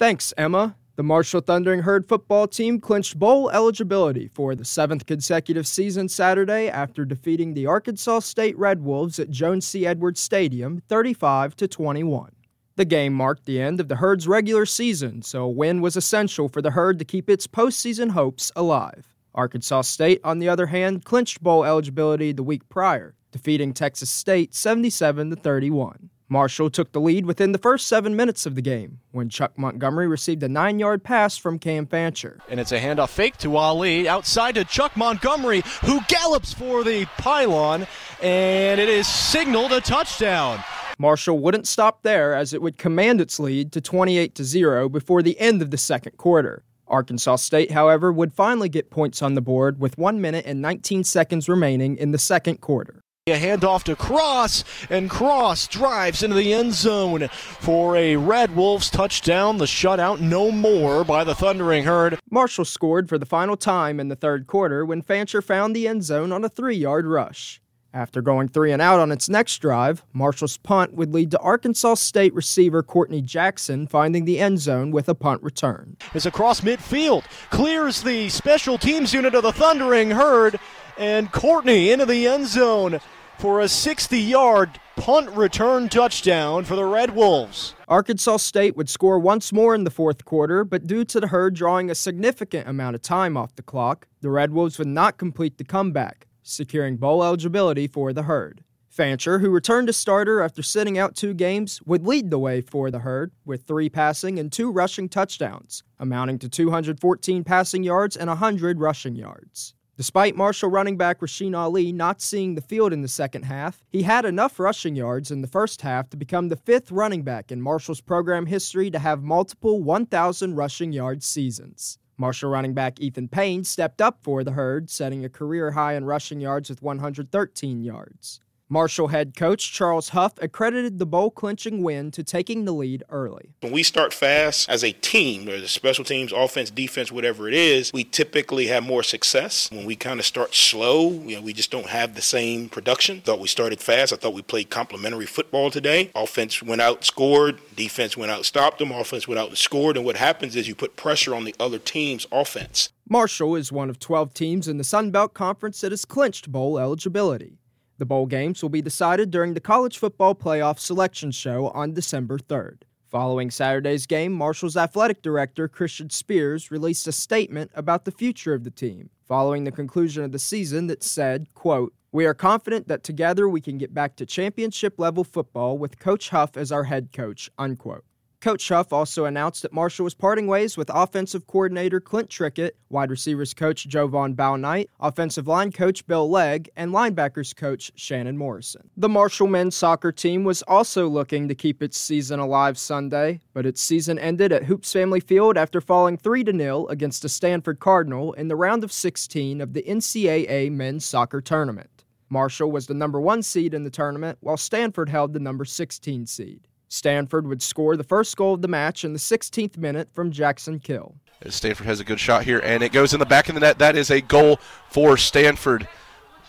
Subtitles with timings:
[0.00, 0.76] Thanks, Emma.
[0.96, 6.70] The Marshall Thundering Herd football team clinched bowl eligibility for the seventh consecutive season Saturday
[6.70, 9.86] after defeating the Arkansas State Red Wolves at Joan C.
[9.86, 12.32] Edwards Stadium 35 to 21.
[12.76, 16.48] The game marked the end of the Herd's regular season, so a win was essential
[16.48, 19.06] for the Herd to keep its postseason hopes alive.
[19.34, 24.54] Arkansas State, on the other hand, clinched bowl eligibility the week prior, defeating Texas State
[24.54, 26.08] 77 to 31.
[26.32, 30.06] Marshall took the lead within the first seven minutes of the game when Chuck Montgomery
[30.06, 32.38] received a nine yard pass from Cam Fancher.
[32.48, 37.04] And it's a handoff fake to Ali outside to Chuck Montgomery, who gallops for the
[37.18, 37.84] pylon,
[38.22, 40.62] and it is signaled a touchdown.
[41.00, 45.38] Marshall wouldn't stop there as it would command its lead to 28 0 before the
[45.40, 46.62] end of the second quarter.
[46.86, 51.02] Arkansas State, however, would finally get points on the board with 1 minute and 19
[51.02, 53.02] seconds remaining in the second quarter.
[53.26, 58.88] A handoff to Cross, and Cross drives into the end zone for a Red Wolves
[58.88, 59.58] touchdown.
[59.58, 62.18] The shutout no more by the Thundering Herd.
[62.30, 66.02] Marshall scored for the final time in the third quarter when Fancher found the end
[66.02, 67.60] zone on a three yard rush.
[67.92, 71.94] After going three and out on its next drive, Marshall's punt would lead to Arkansas
[71.94, 75.96] State receiver Courtney Jackson finding the end zone with a punt return.
[76.14, 80.60] It's across midfield, clears the special teams unit of the Thundering Herd,
[81.00, 83.00] and Courtney into the end zone
[83.38, 87.74] for a 60 yard punt return touchdown for the Red Wolves.
[87.88, 91.54] Arkansas State would score once more in the fourth quarter, but due to the herd
[91.54, 95.56] drawing a significant amount of time off the clock, the Red Wolves would not complete
[95.56, 98.64] the comeback securing bowl eligibility for the Herd.
[98.88, 102.90] Fancher, who returned as starter after sitting out two games, would lead the way for
[102.90, 108.28] the Herd with three passing and two rushing touchdowns, amounting to 214 passing yards and
[108.28, 109.74] 100 rushing yards.
[110.00, 114.04] Despite Marshall running back Rasheen Ali not seeing the field in the second half, he
[114.04, 117.60] had enough rushing yards in the first half to become the fifth running back in
[117.60, 121.98] Marshall's program history to have multiple 1,000 rushing yard seasons.
[122.16, 126.06] Marshall running back Ethan Payne stepped up for the herd, setting a career high in
[126.06, 128.40] rushing yards with 113 yards.
[128.72, 133.52] Marshall head coach Charles Huff accredited the bowl clinching win to taking the lead early.
[133.62, 137.54] When we start fast as a team, whether it's special teams, offense, defense, whatever it
[137.54, 139.68] is, we typically have more success.
[139.72, 143.22] When we kind of start slow, you know, we just don't have the same production.
[143.22, 144.12] Thought we started fast.
[144.12, 146.12] I thought we played complementary football today.
[146.14, 147.58] Offense went out, scored.
[147.74, 148.92] Defense went out, stopped them.
[148.92, 149.96] Offense went out and scored.
[149.96, 152.90] And what happens is you put pressure on the other team's offense.
[153.08, 156.78] Marshall is one of 12 teams in the Sun Belt Conference that has clinched bowl
[156.78, 157.59] eligibility.
[158.00, 162.38] The bowl games will be decided during the College Football Playoff Selection Show on December
[162.38, 162.84] 3rd.
[163.10, 168.64] Following Saturday's game, Marshall's athletic director, Christian Spears, released a statement about the future of
[168.64, 173.02] the team following the conclusion of the season that said, quote, we are confident that
[173.04, 177.10] together we can get back to championship level football with Coach Huff as our head
[177.12, 178.06] coach, unquote.
[178.40, 183.10] Coach Huff also announced that Marshall was parting ways with offensive coordinator Clint Trickett, wide
[183.10, 188.88] receivers coach Joe Jovan Bouknight, offensive line coach Bill Legg, and linebackers coach Shannon Morrison.
[188.96, 193.66] The Marshall men's soccer team was also looking to keep its season alive Sunday, but
[193.66, 198.32] its season ended at Hoops Family Field after falling 3 0 against the Stanford Cardinal
[198.32, 202.04] in the round of 16 of the NCAA men's soccer tournament.
[202.30, 206.24] Marshall was the number one seed in the tournament, while Stanford held the number 16
[206.24, 206.66] seed.
[206.90, 210.80] Stanford would score the first goal of the match in the 16th minute from Jackson
[210.80, 211.14] Kill.
[211.48, 213.78] Stanford has a good shot here, and it goes in the back of the net.
[213.78, 214.58] That is a goal
[214.90, 215.88] for Stanford.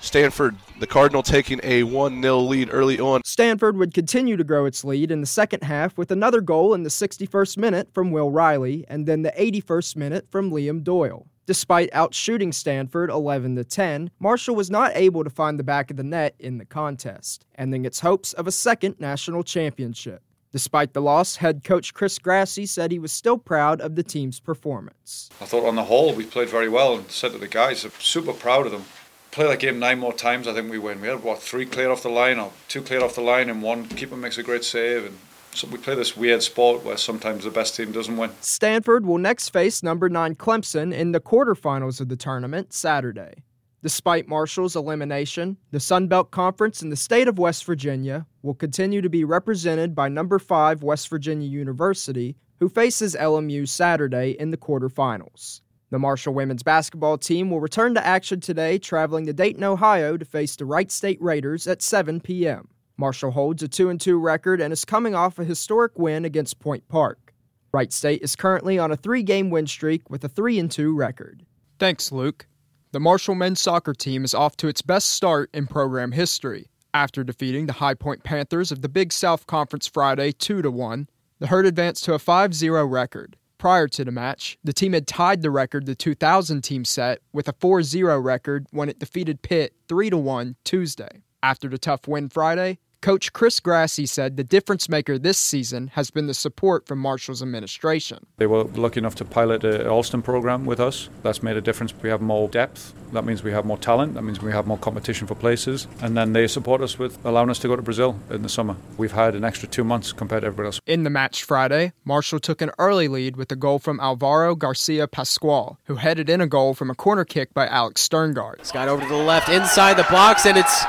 [0.02, 3.22] Stanford, the Cardinal taking a 1 0 lead early on.
[3.24, 6.81] Stanford would continue to grow its lead in the second half with another goal in
[6.81, 11.28] the 61st minute from Will Riley and then the 81st minute from Liam Doyle.
[11.46, 15.97] Despite outshooting Stanford 11 to 10, Marshall was not able to find the back of
[15.97, 20.23] the net in the contest, ending its hopes of a second national championship.
[20.51, 24.41] Despite the loss, head coach Chris Grassie said he was still proud of the team's
[24.41, 25.29] performance.
[25.39, 27.91] I thought on the whole we played very well and said to the guys, I'm
[28.00, 28.84] super proud of them.
[29.31, 31.00] Play that game nine more times, I think we win.
[31.00, 33.61] We had what three clear off the line or two clear off the line and
[33.61, 35.17] one keeper makes a great save and
[35.53, 38.31] so we play this weird sport where sometimes the best team doesn't win.
[38.40, 43.43] Stanford will next face number 9 Clemson in the quarterfinals of the tournament Saturday.
[43.83, 49.01] Despite Marshall's elimination, the Sun Belt Conference in the state of West Virginia will continue
[49.01, 54.57] to be represented by number 5 West Virginia University, who faces LMU Saturday in the
[54.57, 55.61] quarterfinals.
[55.89, 60.25] The Marshall women's basketball team will return to action today, traveling to Dayton, Ohio to
[60.25, 62.67] face the Wright State Raiders at 7 p.m.
[62.97, 66.87] Marshall holds a 2 2 record and is coming off a historic win against Point
[66.87, 67.33] Park.
[67.73, 71.47] Wright State is currently on a three game win streak with a 3 2 record.
[71.79, 72.45] Thanks, Luke.
[72.93, 76.67] The Marshall men's soccer team is off to its best start in program history.
[76.93, 81.08] After defeating the High Point Panthers of the Big South Conference Friday 2 1,
[81.40, 83.38] the Herd advanced to a 5 0 record.
[83.58, 87.47] Prior to the match, the team had tied the record the 2000 team set with
[87.47, 91.23] a 4 0 record when it defeated Pitt 3 1 Tuesday.
[91.41, 96.12] After the tough win Friday, Coach Chris Grassie said the difference maker this season has
[96.12, 98.28] been the support from Marshall's administration.
[98.38, 101.09] They were lucky enough to pilot the Alston program with us.
[101.24, 101.96] That's made a difference.
[102.00, 102.94] We have more depth.
[103.14, 104.14] That means we have more talent.
[104.14, 105.88] That means we have more competition for places.
[106.03, 108.76] And then they support us with allowing us to go to Brazil in the summer.
[108.98, 110.80] We've had an extra two months compared to everybody else.
[110.86, 115.08] In the match Friday, Marshall took an early lead with a goal from Alvaro Garcia
[115.08, 118.59] Pascual, who headed in a goal from a corner kick by Alex Sterngard.
[118.59, 120.86] It's got over to the left inside the box, and it's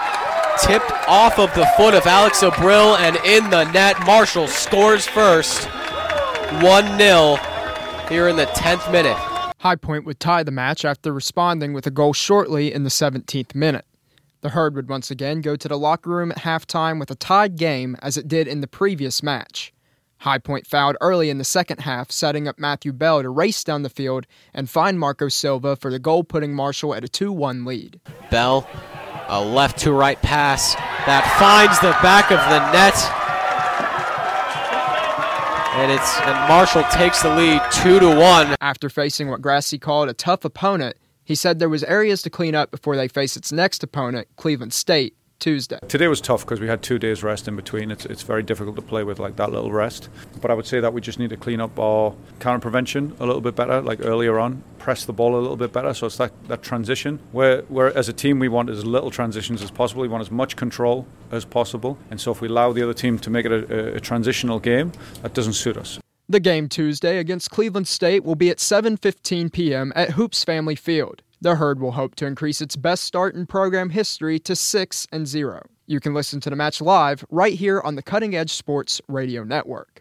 [0.61, 4.05] tipped off of the foot of Alex Abril and in the net.
[4.07, 5.65] Marshall scores first.
[6.61, 7.37] 1 0
[8.09, 9.17] here in the 10th minute.
[9.59, 13.55] High Point would tie the match after responding with a goal shortly in the 17th
[13.55, 13.87] minute.
[14.43, 17.57] The Herd would once again go to the locker room at halftime with a tied
[17.57, 19.73] game as it did in the previous match.
[20.19, 23.83] High Point fouled early in the second half, setting up Matthew Bell to race down
[23.83, 27.65] the field and find Marco Silva for the goal, putting Marshall at a 2 1
[27.65, 28.01] lead.
[28.31, 28.69] Bell
[29.33, 30.75] a left to right pass
[31.07, 32.93] that finds the back of the net.
[35.75, 38.55] And it's and Marshall takes the lead two to one.
[38.61, 42.55] After facing what Grassie called a tough opponent, he said there was areas to clean
[42.55, 45.79] up before they face its next opponent, Cleveland State, Tuesday.
[45.89, 47.91] Today was tough because we had two days rest in between.
[47.91, 50.09] It's, it's very difficult to play with like that little rest.
[50.41, 53.27] But I would say that we just need to clean up our counter prevention a
[53.27, 55.93] little bit better, like earlier on, press the ball a little bit better.
[55.95, 59.63] So it's that, that transition where, where as a team we want as little transitions
[59.63, 60.03] as possible.
[60.03, 61.99] We want as much control as possible.
[62.11, 64.61] And so if we allow the other team to make it a, a, a transitional
[64.61, 64.93] game,
[65.23, 65.99] that doesn't suit us.
[66.29, 69.93] The game Tuesday against Cleveland State will be at 7:15 p.m.
[69.97, 71.21] at Hoops Family Field.
[71.43, 75.27] The Herd will hope to increase its best start in program history to 6 and
[75.27, 75.67] 0.
[75.89, 79.43] You can listen to the match live right here on the Cutting Edge Sports Radio
[79.43, 79.99] Network.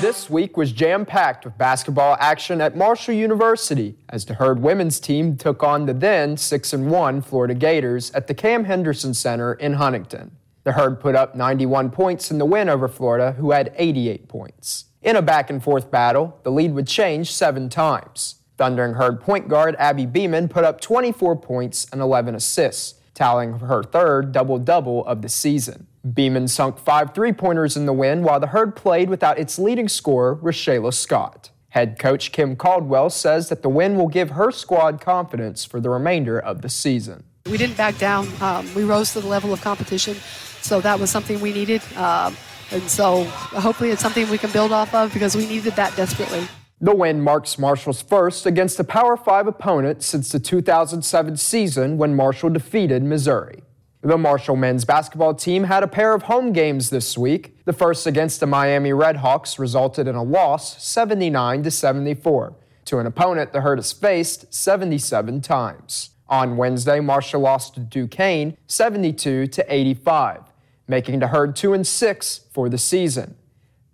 [0.00, 4.98] This week was jam packed with basketball action at Marshall University as the Herd women's
[4.98, 9.54] team took on the then 6 and 1 Florida Gators at the Cam Henderson Center
[9.54, 10.32] in Huntington.
[10.64, 14.86] The Herd put up 91 points in the win over Florida, who had 88 points.
[15.02, 18.42] In a back and forth battle, the lead would change seven times.
[18.56, 23.82] Thundering Herd point guard Abby Beeman put up 24 points and 11 assists, tallying her
[23.82, 25.86] third double double of the season.
[26.14, 29.88] Beeman sunk five three pointers in the win while the Herd played without its leading
[29.88, 31.50] scorer, Rashayla Scott.
[31.70, 35.90] Head coach Kim Caldwell says that the win will give her squad confidence for the
[35.90, 37.24] remainder of the season.
[37.50, 38.28] We didn't back down.
[38.40, 40.16] Um, we rose to the level of competition,
[40.62, 41.82] so that was something we needed.
[41.96, 42.36] Um,
[42.70, 46.48] and so hopefully it's something we can build off of because we needed that desperately.
[46.78, 52.14] The win marks Marshall's first against a Power 5 opponent since the 2007 season when
[52.14, 53.62] Marshall defeated Missouri.
[54.02, 57.64] The Marshall men's basketball team had a pair of home games this week.
[57.64, 63.06] The first against the Miami Redhawks resulted in a loss 79 to 74 to an
[63.06, 66.10] opponent the Herd has faced 77 times.
[66.28, 70.42] On Wednesday, Marshall lost to Duquesne 72 to 85,
[70.86, 73.34] making the Herd 2 and 6 for the season.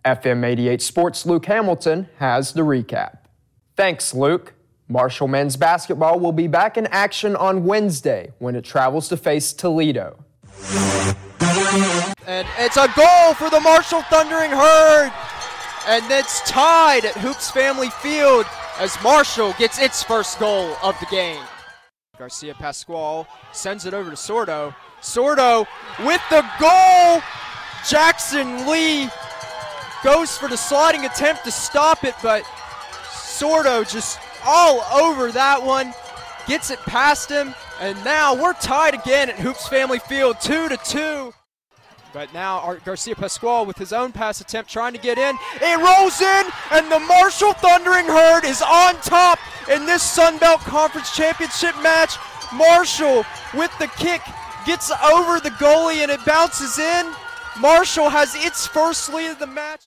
[0.04, 3.18] FM 88 Sports Luke Hamilton has the recap.
[3.76, 4.54] Thanks, Luke.
[4.88, 9.52] Marshall men's basketball will be back in action on Wednesday when it travels to face
[9.52, 10.22] Toledo.
[12.26, 15.12] And it's a goal for the Marshall Thundering Herd.
[15.88, 18.44] And it's tied at Hoops Family Field
[18.78, 21.42] as Marshall gets its first goal of the game.
[22.18, 24.74] Garcia Pascual sends it over to Sordo.
[25.00, 25.66] Sordo
[26.00, 27.20] with the goal.
[27.88, 29.08] Jackson Lee
[30.02, 32.42] goes for the sliding attempt to stop it, but
[33.10, 35.94] Sordo just all over that one,
[36.46, 40.76] gets it past him, and now we're tied again at Hoops Family Field, two to
[40.78, 41.32] two.
[42.12, 45.36] But now Art Garcia Pascual with his own pass attempt trying to get in.
[45.54, 49.38] It rolls in, and the Marshall Thundering Herd is on top
[49.70, 52.16] in this Sun Belt Conference Championship match.
[52.52, 54.20] Marshall with the kick
[54.66, 57.10] gets over the goalie and it bounces in.
[57.58, 59.84] Marshall has its first lead of the match.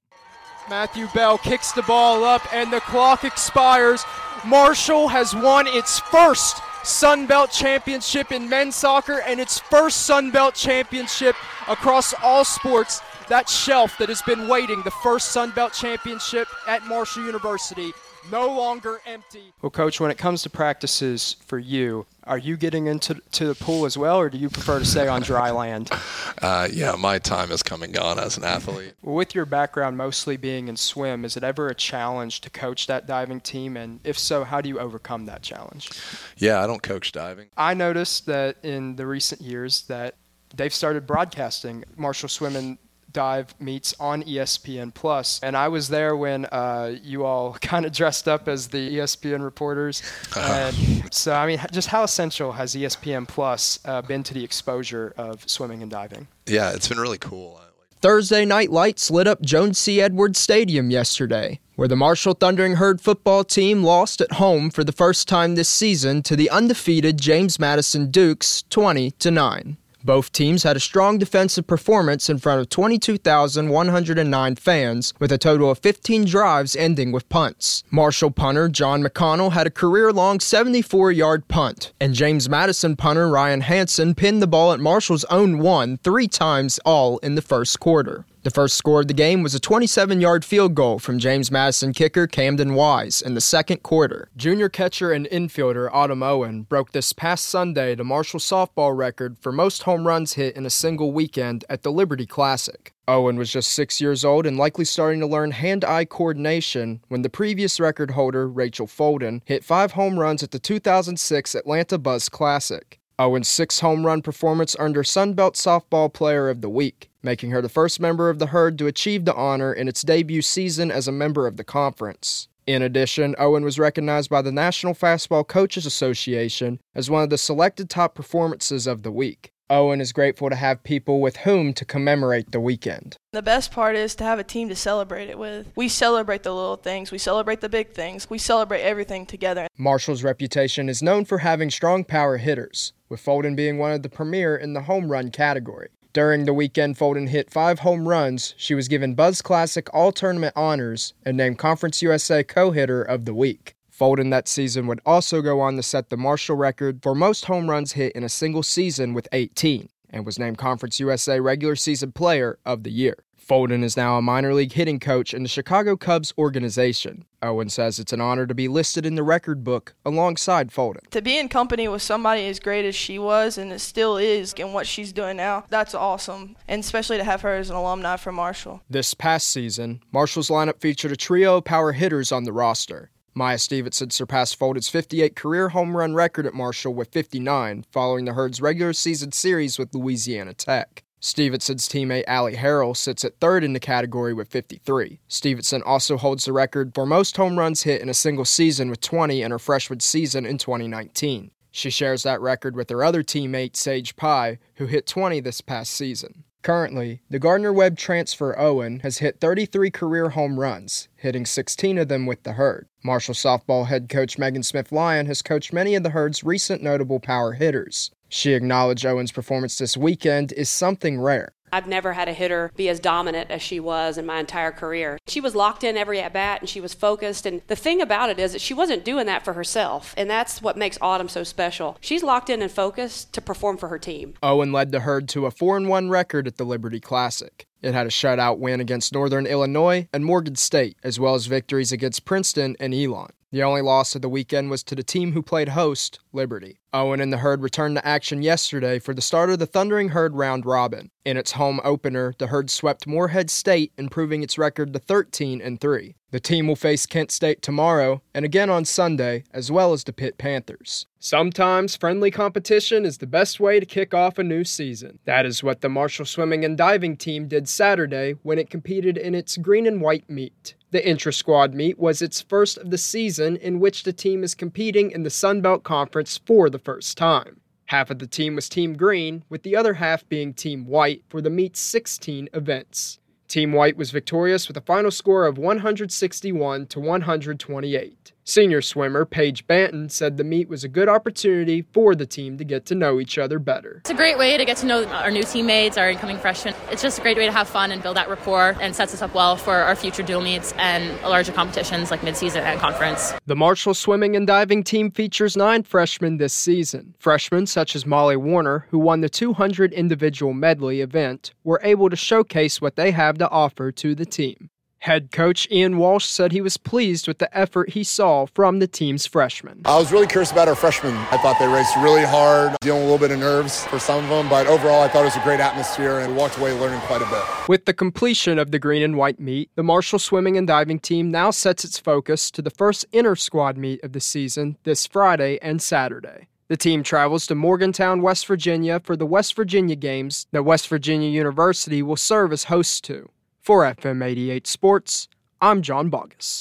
[0.70, 4.04] Matthew Bell kicks the ball up and the clock expires.
[4.46, 10.32] Marshall has won its first Sun Belt Championship in men's soccer and its first Sun
[10.32, 11.36] Belt Championship
[11.68, 13.02] across all sports.
[13.28, 17.94] That shelf that has been waiting, the first Sun Belt Championship at Marshall University,
[18.32, 19.54] no longer empty.
[19.62, 23.56] Well, Coach, when it comes to practices for you, are you getting into to the
[23.56, 25.90] pool as well, or do you prefer to stay on dry land?
[26.42, 28.94] Uh, yeah, my time has come and gone as an athlete.
[29.02, 32.88] Well, With your background mostly being in swim, is it ever a challenge to coach
[32.88, 33.78] that diving team?
[33.78, 35.90] And if so, how do you overcome that challenge?
[36.36, 37.48] Yeah, I don't coach diving.
[37.56, 40.16] I noticed that in the recent years that
[40.54, 42.78] they've started broadcasting Marshall Swimming
[43.16, 47.94] dive meets on ESPN Plus, and I was there when uh, you all kind of
[47.94, 50.04] dressed up as the ESPN reporters.
[50.36, 50.54] Uh-huh.
[50.54, 55.14] And so, I mean, just how essential has ESPN Plus uh, been to the exposure
[55.18, 56.28] of swimming and diving?
[56.46, 57.62] Yeah, it's been really cool.
[58.02, 60.00] Thursday night lights lit up Joan C.
[60.00, 64.92] Edwards Stadium yesterday, where the Marshall Thundering Herd football team lost at home for the
[64.92, 69.78] first time this season to the undefeated James Madison Dukes 20 to 9.
[70.06, 75.72] Both teams had a strong defensive performance in front of 22,109 fans, with a total
[75.72, 77.84] of 15 drives ending with punts.
[77.90, 83.28] Marshall punter John McConnell had a career long 74 yard punt, and James Madison punter
[83.28, 87.80] Ryan Hansen pinned the ball at Marshall's own one three times, all in the first
[87.80, 88.26] quarter.
[88.46, 91.94] The first score of the game was a 27 yard field goal from James Madison
[91.94, 94.30] kicker Camden Wise in the second quarter.
[94.38, 99.52] Junior catcher and infielder Autumn Owen broke this past Sunday the Marshall softball record for
[99.52, 102.94] most home runs hit in a single weekend at the Liberty Classic.
[103.08, 107.24] Owen was just six years old and likely starting to learn hand eye coordination when
[107.24, 112.30] the previous record holder, Rachel Folden, hit five home runs at the 2006 Atlanta Buzz
[112.30, 113.00] Classic.
[113.18, 117.62] Owen's six home run performance earned her Sunbelt Softball Player of the Week, making her
[117.62, 121.08] the first member of the herd to achieve the honor in its debut season as
[121.08, 122.50] a member of the conference.
[122.68, 127.38] In addition, Owen was recognized by the National Fastball Coaches Association as one of the
[127.38, 129.54] selected top performances of the week.
[129.70, 133.18] Owen is grateful to have people with whom to commemorate the weekend.
[133.32, 135.72] The best part is to have a team to celebrate it with.
[135.76, 139.68] We celebrate the little things, we celebrate the big things, we celebrate everything together.
[139.76, 144.10] Marshall's reputation is known for having strong power hitters, with Folden being one of the
[144.10, 145.88] premier in the home run category.
[146.12, 148.54] During the weekend, Folden hit five home runs.
[148.58, 153.24] She was given Buzz Classic All Tournament honors and named Conference USA Co hitter of
[153.24, 153.74] the week.
[153.90, 157.70] Folden that season would also go on to set the Marshall record for most home
[157.70, 162.12] runs hit in a single season with 18 and was named Conference USA regular season
[162.12, 163.16] player of the year.
[163.48, 167.26] Folden is now a minor league hitting coach in the Chicago Cubs organization.
[167.44, 171.08] Owen says it's an honor to be listed in the record book alongside Folden.
[171.12, 174.56] To be in company with somebody as great as she was and it still is
[174.58, 176.56] and what she's doing now, that's awesome.
[176.68, 178.82] And especially to have her as an alumni for Marshall.
[178.90, 183.12] This past season, Marshall's lineup featured a trio of power hitters on the roster.
[183.36, 188.34] Maya Stevenson surpassed Folden's 58 career home run record at Marshall with 59, following the
[188.34, 191.04] Herd's regular season series with Louisiana Tech.
[191.26, 195.20] Stevenson's teammate Allie Harrell sits at third in the category with 53.
[195.28, 199.02] Stevenson also holds the record for most home runs hit in a single season with
[199.02, 201.50] 20 in her freshman season in 2019.
[201.72, 205.94] She shares that record with her other teammate Sage Pye, who hit 20 this past
[205.94, 206.44] season.
[206.62, 212.08] Currently, the Gardner Webb transfer Owen has hit 33 career home runs, hitting 16 of
[212.08, 212.88] them with the Herd.
[213.04, 217.20] Marshall softball head coach Megan Smith Lyon has coached many of the Herd's recent notable
[217.20, 218.12] power hitters.
[218.36, 221.54] She acknowledged Owen's performance this weekend is something rare.
[221.72, 225.18] I've never had a hitter be as dominant as she was in my entire career.
[225.26, 227.46] She was locked in every at bat and she was focused.
[227.46, 230.14] And the thing about it is that she wasn't doing that for herself.
[230.18, 231.98] And that's what makes Autumn so special.
[232.02, 234.34] She's locked in and focused to perform for her team.
[234.44, 237.66] Owen led the herd to a 4 1 record at the Liberty Classic.
[237.82, 241.94] It had a shutout win against Northern Illinois and Morgan State, as well as victories
[241.94, 243.32] against Princeton and Elon.
[243.56, 246.82] The only loss of the weekend was to the team who played host, Liberty.
[246.92, 250.36] Owen and the Herd returned to action yesterday for the start of the Thundering Herd
[250.36, 251.10] round robin.
[251.24, 255.80] In its home opener, the Herd swept Morehead State, improving its record to 13 and
[255.80, 256.16] 3.
[256.32, 260.12] The team will face Kent State tomorrow and again on Sunday, as well as the
[260.12, 261.06] Pitt Panthers.
[261.18, 265.20] Sometimes friendly competition is the best way to kick off a new season.
[265.24, 269.34] That is what the Marshall swimming and diving team did Saturday when it competed in
[269.34, 270.76] its green and white meet.
[270.96, 274.56] The intra squad meet was its first of the season in which the team is
[274.56, 277.60] competing in the Sun Belt Conference for the first time.
[277.88, 281.42] Half of the team was Team Green, with the other half being Team White for
[281.42, 283.20] the meet's 16 events.
[283.50, 288.32] Team White was victorious with a final score of 161 to 128.
[288.48, 292.64] Senior swimmer Paige Banton said the meet was a good opportunity for the team to
[292.64, 294.02] get to know each other better.
[294.02, 296.76] It's a great way to get to know our new teammates, our incoming freshmen.
[296.92, 299.24] It's just a great way to have fun and build that rapport and sets us
[299.24, 303.34] up well for our future dual meets and larger competitions like midseason and conference.
[303.48, 307.16] The Marshall swimming and diving team features nine freshmen this season.
[307.18, 312.16] Freshmen such as Molly Warner, who won the 200 individual medley event, were able to
[312.16, 314.70] showcase what they have to offer to the team.
[315.06, 318.88] Head coach Ian Walsh said he was pleased with the effort he saw from the
[318.88, 319.84] team's freshmen.
[319.86, 321.14] I was really curious about our freshmen.
[321.30, 324.24] I thought they raced really hard, dealing with a little bit of nerves for some
[324.24, 327.02] of them, but overall I thought it was a great atmosphere and walked away learning
[327.02, 327.44] quite a bit.
[327.70, 331.30] With the completion of the green and white meet, the Marshall swimming and diving team
[331.30, 335.60] now sets its focus to the first inter squad meet of the season this Friday
[335.62, 336.48] and Saturday.
[336.68, 341.30] The team travels to Morgantown, West Virginia for the West Virginia games that West Virginia
[341.30, 343.30] University will serve as host to.
[343.66, 345.28] For FM 88 Sports,
[345.60, 346.56] I'm John Boggess.